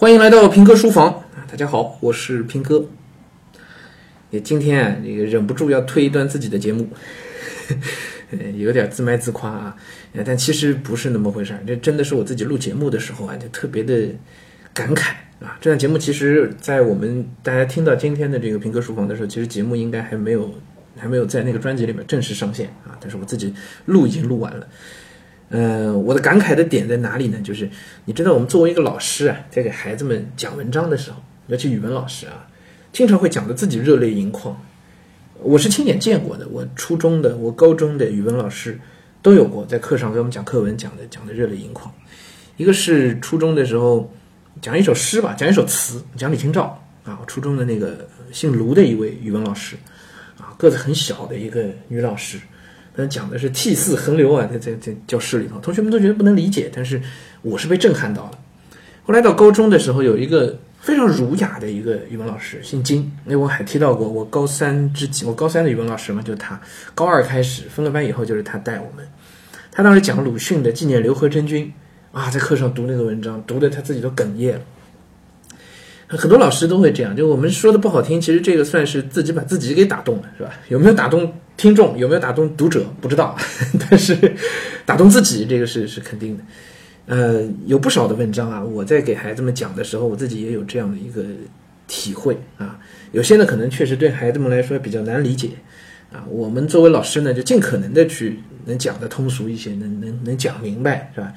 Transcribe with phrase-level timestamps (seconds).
[0.00, 1.24] 欢迎来到平哥书房！
[1.50, 2.86] 大家好，我是平哥。
[4.30, 6.88] 也今天啊，这个忍不住要推一段自己的节目，
[8.54, 9.76] 有点自卖自夸啊。
[10.24, 14.14] 但其实不是那么回事儿，这真的是我自己录节目的时候啊，就特别的
[14.72, 15.08] 感慨
[15.40, 15.58] 啊。
[15.60, 20.54] 这段节目其实，在我们大家听到今天的这个平哥书房的时候，其实节目应该还没有
[20.96, 22.94] 还没有在那个专辑里面正式上线啊。
[23.00, 23.52] 但是我自己
[23.86, 24.68] 录已经录完了。
[25.50, 27.40] 嗯，我的感慨的点在哪里呢？
[27.42, 27.70] 就是
[28.04, 31.16] 你知道，我们作为一个老师啊，在给孩子们讲文章的时候，
[31.46, 32.46] 尤其语文老师啊，
[32.92, 34.54] 经常会讲的自己热泪盈眶。
[35.40, 38.78] 我是亲眼见过的，我初中的、我高中的语文老师
[39.22, 41.90] 都有过在课上给我们讲课文，讲的讲的热泪盈眶。
[42.58, 44.12] 一个是初中的时候
[44.60, 49.76] 讲一首诗吧，讲一首词，讲李清照啊，我初中的那个姓卢的一位语文老师
[50.38, 52.38] 啊，个子很小的一个女老师。
[53.06, 57.00] 讲的是涕泗横流啊，在在在教室里头，同学们都觉得不能理解，但是
[57.42, 58.30] 我是被震撼到了。
[59.04, 63.10] 后来到高中的时候，有一个非常儒雅的一个语文老师，姓金。
[63.24, 66.60] 那我还提到过，我高三之前，我高三的语文老师嘛，就是他。
[66.94, 69.06] 高二开始分了班以后，就是他带我们。
[69.70, 71.72] 他当时讲鲁迅的《纪念刘和珍君》
[72.18, 74.60] 啊，在课上读那个文章，读的他自己都哽咽了。
[76.08, 80.50] 很多老师都会这样，就我们说的不好听，其实这个算是自己把自己给打动了，是吧？
[80.68, 81.98] 有没有打动听众？
[81.98, 82.86] 有没有打动读者？
[83.02, 83.36] 不知道，
[83.90, 84.16] 但是
[84.86, 86.44] 打动自己，这个是是肯定的。
[87.06, 91.24] 呃，有不少的文章啊，我在给孩子们讲的时候，我自己也有这样的一个
[91.86, 92.78] 体会啊。
[93.12, 95.50] 有些呢，可能确实对孩子们来说比较难理解
[96.12, 96.24] 啊。
[96.30, 101.32] 我们作为老师呢，就尽可能的去能讲的通俗一些，能能能讲明白，是吧？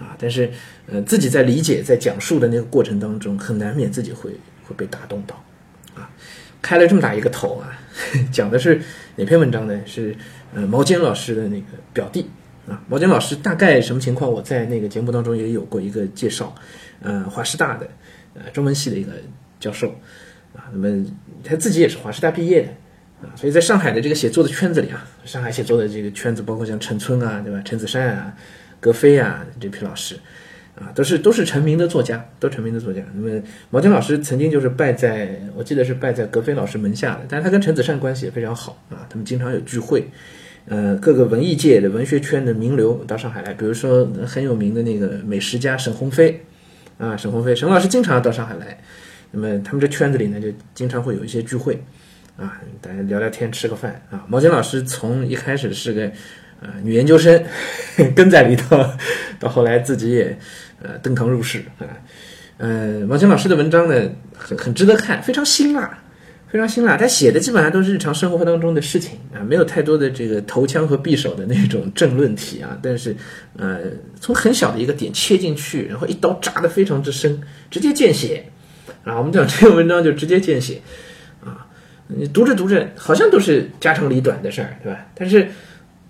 [0.00, 0.50] 啊，但是，
[0.90, 4.30] 呃，自己在理解、在讲述的那个过程当中，很难免自己会
[4.66, 5.44] 会被打动到，
[5.94, 6.08] 啊，
[6.62, 7.78] 开了这么大一个头啊，
[8.32, 8.80] 讲的是
[9.16, 9.80] 哪篇文章呢？
[9.86, 10.14] 是
[10.54, 12.28] 呃毛尖老师的那个表弟
[12.68, 14.30] 啊，毛尖老师大概什么情况？
[14.30, 16.54] 我在那个节目当中也有过一个介绍，
[17.02, 17.88] 呃，华师大的
[18.34, 19.12] 呃中文系的一个
[19.58, 19.88] 教授
[20.54, 21.06] 啊，那么
[21.42, 22.68] 他自己也是华师大毕业的
[23.26, 27.60] 啊，所以在上海的这个写作的圈子里啊，上海写作的这个圈子，包括像陈村啊，对吧？
[27.64, 28.34] 陈子善啊。
[28.82, 30.18] 格非啊，这批老师，
[30.80, 33.02] 啊，都是都是成名的作家，都成名的作家。
[33.14, 40.08] 那么毛尖老师曾经就是拜在，我记得是拜在格非老师门下的，但是他跟陈子善关系也非常好啊，他们经常有聚会。
[40.64, 46.42] 呃，各个文艺界的文学圈的名流到上海来，比如说很有名的那个美食家沈鸿飞，
[46.96, 48.78] 啊，沈鸿飞，沈老师经常到上海来。
[49.32, 51.82] 那么他们这圈子里呢，就经常会有一些聚会，
[52.38, 54.24] 啊，大家聊聊天，吃个饭啊。
[54.26, 56.10] 毛尖老师从一开始是个。
[56.60, 57.42] 啊，女研究生
[58.14, 58.84] 跟在里头，
[59.38, 60.38] 到后来自己也
[60.82, 61.88] 呃登堂入室啊。
[62.58, 65.98] 呃，王强老师的文章呢，很很值得看，非常辛辣，
[66.48, 66.98] 非常辛辣。
[66.98, 72.78] 他写的基本上都是日常生活当中的事情啊，没有太多的这个头枪和匕首的那种 政论题啊。
[72.82, 73.16] 但是
[73.56, 73.78] 呃，
[74.20, 77.40] 从很小的一个点切进去，然后一刀扎的非常之深，
[77.70, 78.44] 直接见血
[79.02, 79.16] 啊。
[79.16, 80.82] 我们讲这个文章就直接见血
[81.42, 81.66] 啊。
[82.08, 85.06] 你读着读着，好像都是家长里短的事儿，对吧？
[85.14, 85.48] 但是。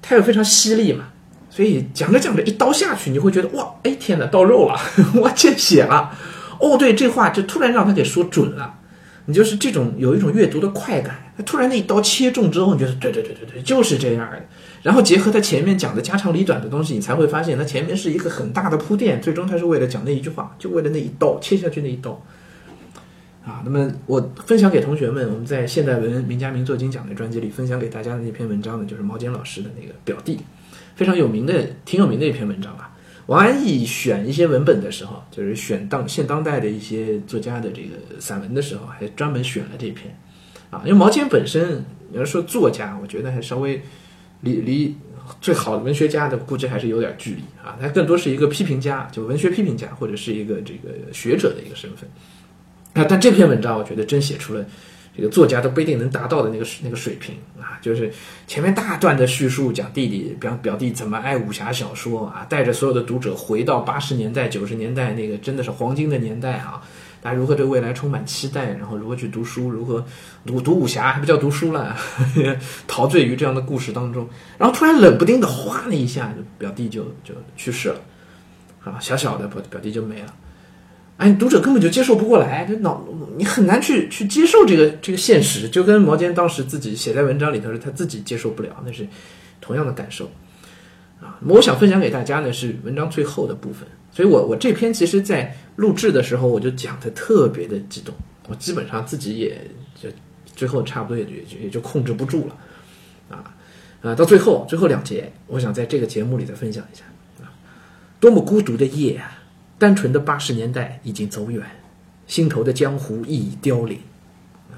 [0.02, 1.06] 他又非常犀利嘛，
[1.50, 4.78] 所以讲着讲着一刀下去，你会觉得哇，哎天哪，到肉了，
[5.20, 6.10] 哇见血了，
[6.58, 8.74] 哦对，这话就突然让他给说准了，
[9.26, 14.30] 你就是这种有一种阅读的快感，他突然那一刀切中之后，你觉得对对对对对，就是这样。
[14.30, 14.42] 的，
[14.82, 22.20] 然后结合他前面讲的家长里短的东西，你才会发现他前面是一个很大的铺垫，最终他是为了讲那一句话，就为了那一刀切下去那一刀。
[23.44, 30.38] 啊，那么我分享给同学们，我们在现代文名家名作精讲的专辑里分享给大家的那篇文章呢，就是毛尖老师的那个表弟，
[30.94, 32.94] 非常有名的，挺有名的一篇文章啊。
[33.26, 40.14] 王安忆选一些文本的时候，就是选当现当代的一些作家的这个散文的时候，还专门选了这篇
[40.68, 40.82] 啊。
[40.84, 43.80] 因为毛尖本身你要说作家，我觉得还稍微
[44.42, 44.96] 离离
[45.40, 47.78] 最好的文学家的估计还是有点距离啊。
[47.80, 52.10] 他更多是一个批评家，就文学批评家或者是一个这个学者的一个身份。
[52.94, 54.64] 啊，但这篇文章我觉得真写出了
[55.16, 57.78] 这个作家都不一定能达到的那个那个水平啊！
[57.82, 58.12] 就是
[58.46, 66.82] 前面大段的叙述，讲弟弟表表弟怎么爱武侠小说啊，带着所有的读者回到八十年代、九十年代那个真的是黄金的年代啊！
[67.22, 70.04] 大家如何对未来充满期待，然后如何去读书，如何
[70.46, 71.94] 读读武侠还不叫读书了，
[72.88, 74.26] 陶醉于这样的故事当中，
[74.56, 78.00] 然后突然冷不丁的哗的一下，表弟就就去世了，
[78.84, 80.34] 啊，小小的表表弟就没了。
[81.20, 83.06] 哎，读者根本就接受不过来，这脑
[83.36, 89.06] 你很难去去接受这个这个现实，就跟毛尖当时自己写在文章里头是他自己接受不了，那是
[89.60, 90.24] 同样的感受
[91.20, 91.38] 啊。
[91.46, 98.14] 我想分享给大家呢是文章最后的部分，所以我我这篇其实在录制的时候我就讲的特别的激动，
[98.48, 99.70] 我基本上自己也
[100.02, 100.08] 就
[100.56, 102.56] 最后差不多也也也就控制不住了
[103.28, 103.44] 啊
[104.00, 107.04] 啊，到最后最后两节，我想在这个节目里再分享一下
[107.44, 107.52] 啊，
[108.18, 109.36] 多么孤独的夜啊！
[109.80, 111.64] 单纯的八十年代已经走远，
[112.26, 113.96] 心头的江湖已凋零。
[114.70, 114.76] 啊，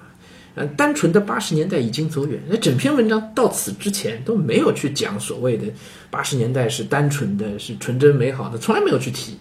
[0.54, 2.40] 嗯，单纯的八十年代已经走远。
[2.48, 5.66] 那整篇文章到此之前都没有去讲所谓的
[6.08, 9.36] 八十年代是单纯的、是纯真美好的，从来没有去提，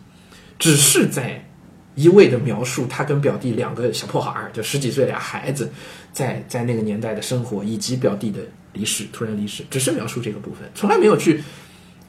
[0.58, 1.46] 只是在
[1.94, 5.69] 一味的描述他跟表弟两个小破孩儿，就十几岁俩孩子，
[6.12, 8.40] 在在那个年代的生活，以及表弟的
[8.74, 11.44] 离世，突然离世，只是描述这个部分，从来没有去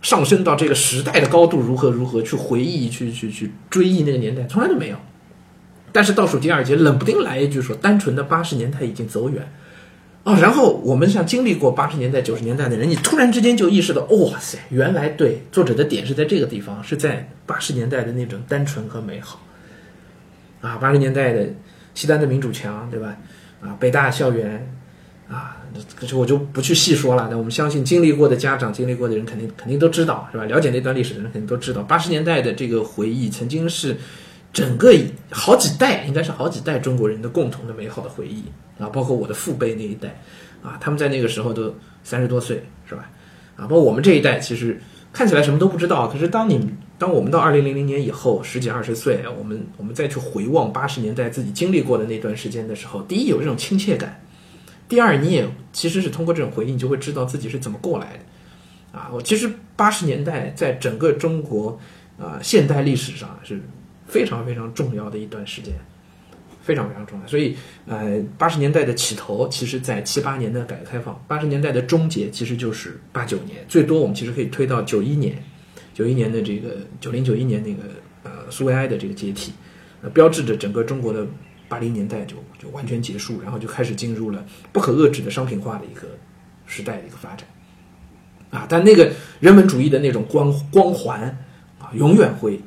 [0.02, 4.96] 上升到这个时代的高度如何如何去回忆、去去去追忆那个年代，从来都没有。
[5.93, 9.46] 但是倒数第二节冷不丁来一句说，单纯的八十年代已经走远，
[10.25, 19.40] 哦，然后我们像经历过八十年代、九十年代的人，你突然之间就意识到，哇塞，原来对作者的点是在这个地方，是在八十年代的那种单纯和美好，
[20.62, 21.46] 啊，八十年代的
[21.94, 23.16] 西单的民主墙，对吧？
[23.60, 24.75] 啊，北大校园，
[25.28, 25.58] 啊，
[25.94, 27.28] 可是我就不去细说了。
[27.30, 30.44] 那我们相信经历过的家长、经历过的人，肯定肯定都知道，是吧？
[30.44, 33.96] 了解那段历史的人肯定都知道，八十年代的这个回忆曾经是。
[34.52, 34.92] 整个
[35.30, 38.44] 好几代，应该是好几代中国人的共同的美好的回忆
[38.78, 40.20] 啊，包括我的父辈那一代
[40.62, 41.74] 啊，他们在那个时候都
[42.04, 43.10] 三十多岁，是吧？
[43.56, 44.78] 啊，包括我们这一代，其实
[45.10, 54.22] 看起来什么都不知道，可是当你当我们到二零零零年以后，十几二十岁，我们我们再去回望八十年代自己经历过的那段时间的时候，第一有这种亲切感，
[54.86, 59.10] 第二你也其实是通过这种回忆，你就会知道自己是怎么过来的啊。
[59.12, 61.78] 我其实八十年代在整个中国
[62.19, 63.60] 啊现代历史上是。
[64.04, 65.72] 非常非常重要的一段时间，
[66.60, 67.26] 非常非常重要。
[67.26, 73.64] 所以，呃，八十年代的起头，其实在七八年的改革开放；八十年代的终结，其实就是八九年。
[73.69, 75.42] 最多我们其实可以推到九一年，
[75.94, 77.84] 九一年的这个九零九一年那个
[78.24, 79.52] 呃苏维埃的这个解体，
[80.02, 81.26] 呃，标志着整个中国的
[81.72, 86.02] 八零年代就就完全结束，然后就开始进入了不可遏制的商品化的一个
[86.66, 87.48] 时代的一个发展。
[88.50, 89.10] 啊，但那个
[89.40, 91.22] 人文主义的那种光光环
[91.78, 92.60] 啊，永远会。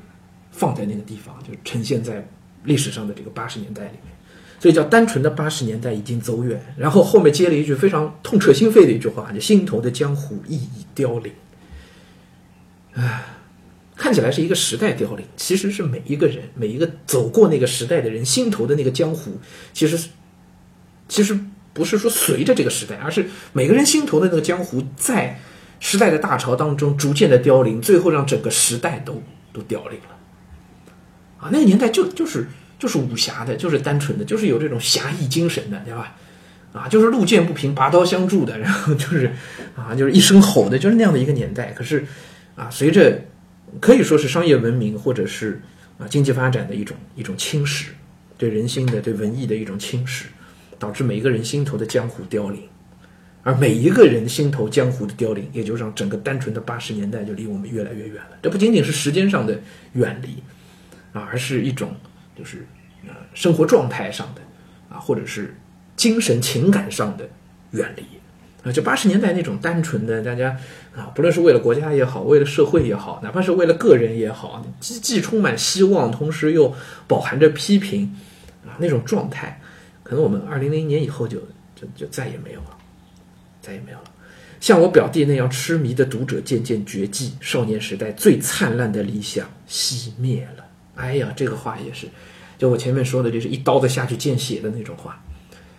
[0.57, 2.25] 放在那个地方，就呈现在
[2.63, 4.13] 历史上的这个八十年代里面，
[4.57, 6.57] 所以叫单纯的八十年代已经走远。
[6.78, 11.34] 然后后面接了一句非常痛彻心扉的一句话：“就心头的江湖意已凋零。”
[12.96, 13.25] 唉，
[13.95, 19.39] 看起来是一个时代凋零，其实是每一个人、每一个走过那个时代的人心头的那个江湖，
[19.74, 20.09] 其实
[21.07, 21.39] 其实
[21.74, 25.39] 不是说随着这个时代，而是每个人心头的那个江湖在
[25.80, 29.21] 时代的大潮当中逐渐的凋零，最后让整个时代都
[29.53, 30.18] 都凋零了。
[31.38, 32.47] 啊，那个年代就就是
[32.80, 36.15] 就是武侠的，就是单纯的，就是有这种侠义精神的，对吧？
[36.74, 39.31] 啊，就是路见不平拔刀相助的，然后就是
[39.77, 41.71] 啊，就是一声吼的，就是那样的一个年代。
[41.71, 42.06] 可是
[42.56, 43.21] 啊，随着
[43.80, 45.62] 可以说是商业文明或者是
[45.98, 47.88] 啊经济发展的一种一种侵蚀，
[48.38, 50.25] 对人心的对文艺的一种侵蚀，
[50.77, 52.62] 导致每一个人心头的江湖凋零，
[53.44, 58.38] 而每一个人心头江湖的凋零，也就让整个单纯的八十年代就离我们越来越远了。
[58.42, 59.60] 这不仅仅是时间上的
[59.94, 60.42] 远离。
[61.13, 61.95] 啊，而是一种，
[62.38, 62.68] 就是
[63.07, 64.42] 呃生活状态上的
[64.94, 65.56] 啊，或者是
[65.95, 67.25] 精神情感上的
[67.71, 68.04] 远离
[68.66, 68.72] 啊。
[68.74, 70.58] 就八十年代那种单纯的，大家
[70.94, 76.76] 啊，不论是为了国家也好，为了社会也好，哪怕是为了个人也好，既既充满希望，同时又
[77.08, 78.14] 饱含着批评
[78.66, 79.62] 啊，那种状态，
[80.04, 81.40] 可能我们二零零一年以后就
[81.76, 82.78] 就就再也没有了，
[83.62, 84.12] 再也没有了。
[84.60, 90.66] 像我表弟那样痴迷的读者渐渐绝迹，少年时代最灿烂的理想熄灭了。
[90.96, 92.08] 哎呀，这个话也是，
[92.58, 95.22] 就我前面说的，就是一刀子下去见血的那种话。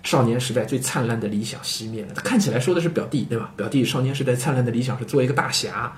[0.07, 2.09] 少年时代最灿烂的理想熄灭了。
[2.15, 3.53] 他看起来说的是表弟，对吧？
[3.57, 5.93] 表弟少年时代灿烂的理想是做一个大侠，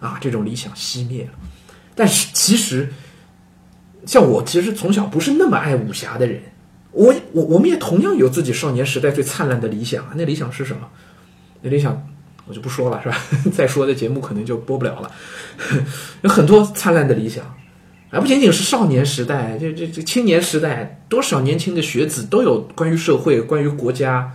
[0.00, 1.30] 啊，这种理想熄灭了。
[1.94, 2.92] 但是其实，
[4.04, 6.42] 像我其实从小不是那么爱武侠的人，
[6.92, 10.12] 我我我们也同样有自己少年时代最灿烂的理想啊。
[10.14, 10.86] 那理想是什么？
[11.62, 12.06] 那理想
[12.46, 13.16] 我就不说了，是吧？
[13.50, 15.10] 再说的节目可能就播不了了。
[16.20, 17.42] 有很多灿烂的理想。
[18.14, 24.32] 而不仅仅是少年时代，这这这青年时代，多少年轻的学子都有关于社会、关于国家，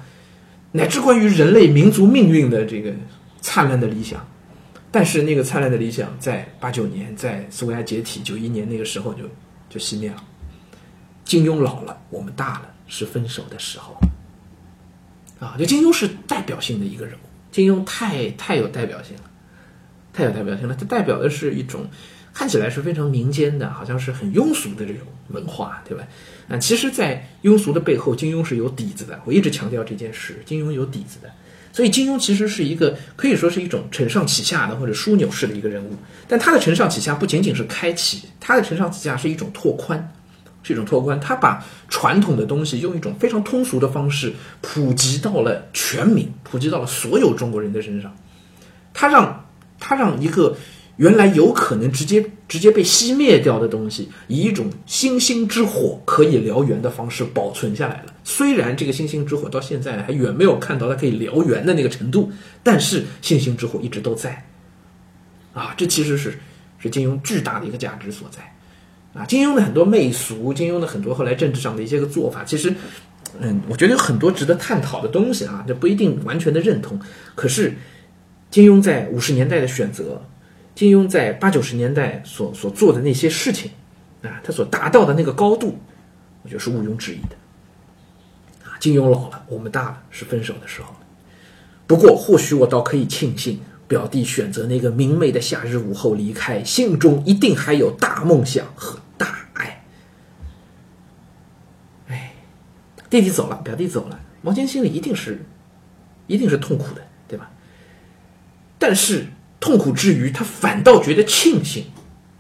[0.74, 2.92] 乃至关于人类民族命运的这个
[3.40, 4.28] 灿烂的理想。
[4.92, 9.24] 但是那个灿烂的理想，在八九年，在苏维埃解体九一年那个时候就
[9.70, 10.22] 就熄灭了。
[11.24, 13.98] 金庸老了，我们大了，是分手的时候。
[15.40, 17.20] 啊，就金庸是代表性的一个人物，
[17.50, 19.24] 金庸太太有代表性了，
[20.12, 21.88] 太有代表性了，它代表的是一种。
[22.34, 26.04] 看起来是非常民间的，好像是很庸俗的这种文化，对吧？
[26.48, 29.20] 啊，其实，在庸俗的背后，金庸是有底子的。
[29.26, 31.30] 我一直强调这件事，金庸有底子的。
[31.74, 35.92] 所以，金庸其实是一个可以说是一种承上启下的或者枢纽式的一个人物。
[36.28, 40.12] 但他的承上启下不仅仅是开启，他的承上启下是一种拓宽，
[40.64, 41.20] 是一种拓宽。
[41.20, 48.16] 他把传统的东西用一种非常通俗的方式普及到了全民，普及到了所有中国人的身上。
[48.94, 49.46] 他让
[49.78, 50.56] 他让一个。
[51.00, 58.14] 原来有可能直接直接被熄灭掉的东西，以一种星星之火可以燎原的方式保存下来了。
[58.26, 62.30] 虽然这个星星之火到现在还远没有看到它可以燎原的那个程度，
[62.62, 64.46] 但是星星之火一直都在。
[65.54, 66.38] 啊，这其实是
[66.78, 68.42] 是金庸巨大的一个价值所在。
[69.14, 72.76] 啊，金庸的很多媚俗，金庸的很多后来政治上的一些个做法，其实，
[73.40, 77.00] 嗯，我觉得有很多值得探讨的东西啊，这不一定完全的认同。
[77.36, 77.74] 可是，
[78.52, 80.22] 金庸在五十年代的选择，
[80.80, 83.70] 金庸在八九十年代所所做的那些事情，
[84.22, 85.78] 啊，他所达到的那个高度，
[86.42, 87.36] 我觉得是毋庸置疑的。
[88.64, 90.96] 啊，金庸老了，我们大了，是分手的时候。
[91.86, 93.60] 不过，或许我倒可以庆幸。
[93.90, 99.84] 表弟选择那个明媚的夏日午后离开，心中一定还有大梦想和大爱。
[102.08, 102.36] 哎，
[103.10, 105.44] 弟弟走了，表弟走了，毛尖心里一定是，
[106.28, 107.52] 一定是痛苦的，对吧？
[108.78, 109.26] 但是
[109.60, 111.84] 痛苦之余，他反倒觉得庆幸，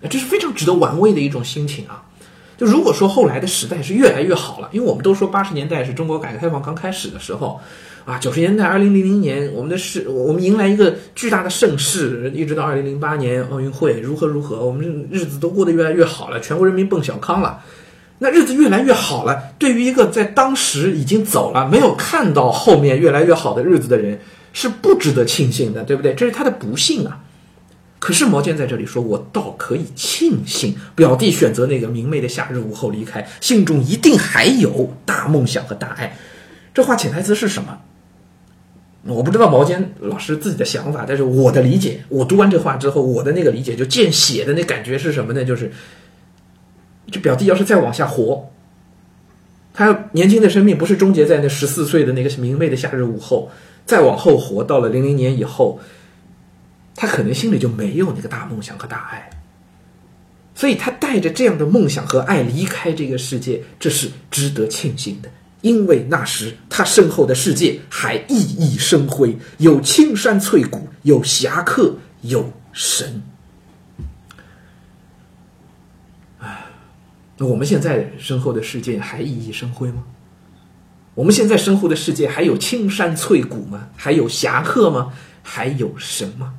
[0.09, 2.03] 这是非常值得玩味的一种心情啊！
[2.57, 7.59] 就如果说后来的时代是越来越好了，因为我们都说八十年代是中国改革开放刚开始的时候。
[8.05, 17.61] 啊，九十年代，二零零零年，我们的世，我们迎来一个巨大的盛世，一直到二零零八年奥运会，如何如何，我们日子都过得越来越好了，全国人民奔小康了，
[18.17, 19.39] 那日子越来越好了。
[19.59, 24.19] 对于一个在当时已经走了，没有看到后面越来越好的日子的人，
[24.53, 26.13] 是不值得庆幸的，对不对？
[26.13, 27.23] 这是他的不幸啊。
[27.99, 36.17] 可是毛尖在这里说，我倒可以庆幸，表弟选择那个明媚的夏日午后离开，信中一定还有大梦想和大爱。
[36.73, 37.79] 这话潜台词是什么？
[39.03, 45.43] 我不知道毛尖老师自己的想法，但是我的理解，我读完这话之后，我的那个理解就见血的那感觉是什么呢？
[45.43, 45.71] 就是，
[47.11, 48.49] 这表弟要是再往下活，
[49.73, 53.49] 他年轻的生命不是终结在那十四岁的那个明媚的夏日午后，
[53.89, 55.79] 再往后活到了零零年以后，
[56.93, 59.31] 他可能心里就没有那个大梦想和大爱，
[60.53, 65.31] 所以他带着这样的梦想和爱离开这个世界，这是值得庆幸的。
[65.61, 73.23] 因为那时他身后的世界还熠熠生辉，有青山翠谷，有侠客，有神。
[76.37, 76.65] 哎，
[77.39, 80.03] 那我们现在身后的世界还熠熠生辉吗？
[81.19, 83.89] 我们现在生活的世界还有青山翠谷吗？
[83.97, 85.11] 还有侠客吗？
[85.43, 86.53] 还有什么？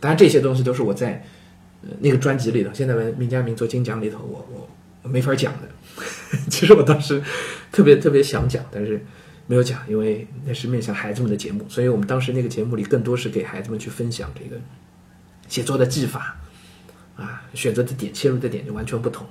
[0.00, 1.22] 当然，这些东西都是我在
[2.00, 4.66] 那个专辑里头，现在的名家名作精讲里头，我我
[5.02, 5.68] 我没法讲的。
[6.48, 7.22] 其实我当时
[7.70, 9.04] 特别特别想讲，但是
[9.46, 14.58] 没有讲，因为那是面向孩子们的节目，所以我们当时那个节目里更多是给孩子们去分享这个
[15.46, 16.38] 写作的技法
[17.16, 19.26] 啊，选择的点、切入的点就完全不同。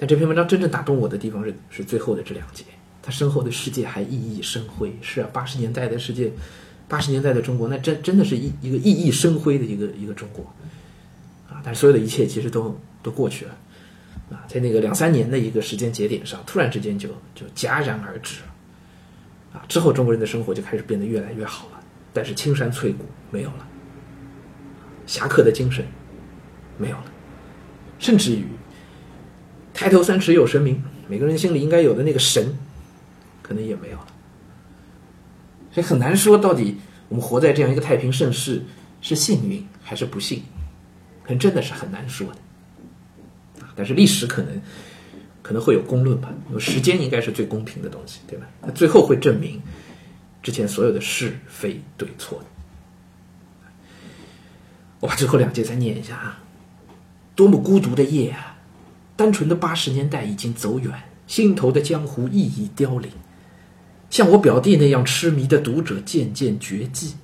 [0.00, 2.64] 但这篇文章真正打动我的地方是是最后的这两节，
[3.02, 4.96] 他身后的世界还熠熠生辉。
[5.02, 6.32] 是啊，八十年代的世界，
[6.88, 10.42] 八十年代的中国，那真真的是一一个熠熠生辉的一个一个中国
[11.50, 11.60] 啊！
[11.62, 13.54] 但是所有的一切其实都都过去了。
[14.30, 18.46] 啊，在那个两三年的一个时间节点上，突然之间就就戛然而止了。
[19.52, 21.80] 啊，之后中国人的生活就开始变得越来越好了，
[22.14, 23.68] 但是青山翠谷没有了，
[25.06, 25.84] 侠客的精神
[26.78, 27.04] 没有了，
[27.98, 28.46] 甚至于
[29.80, 32.54] 抬头三尺有神明，每个人心里应该有的那个神，
[33.40, 34.06] 可能也没有了。
[35.72, 36.76] 所以很难说到底
[37.08, 38.62] 我们活在这样一个太平盛世
[39.00, 40.42] 是幸运还是不幸，
[41.22, 42.36] 可能真的是很难说的。
[43.74, 44.60] 但是历史可能
[45.40, 48.46] 可能会有公论吧，因为时间应该是最公平的东西，对吧？
[48.60, 49.62] 那最后会证明
[50.42, 52.44] 之前所有的是非对错的。
[55.00, 56.42] 我把最后两节再念一下啊！
[57.34, 58.49] 多么孤独的夜啊！
[59.20, 60.90] 单纯的八十年代已经走远，
[61.26, 63.10] 心头的江湖意义凋零，
[64.08, 67.16] 像我表弟那样痴迷的读者渐渐绝迹，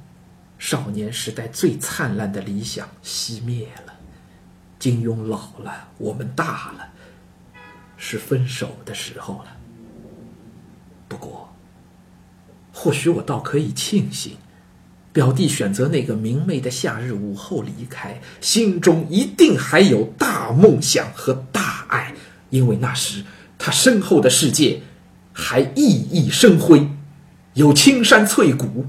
[0.58, 3.94] 少年时代最灿烂的理想熄灭了。
[4.78, 6.86] 金庸老了，我们大了，
[7.96, 9.56] 是分手的时候了。
[11.08, 11.50] 不过，
[12.74, 14.36] 或许我倒可以庆幸，
[15.14, 21.32] 表弟选择那个明媚的夏日午后离开，心中一定还有大梦想和，
[22.56, 23.22] 因为那时
[23.58, 24.80] 他身后的世界
[25.32, 26.88] 还熠熠生辉，
[27.52, 28.86] 有青山翠谷，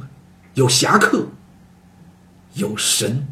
[0.53, 1.27] 有侠客，
[2.53, 3.27] 有神。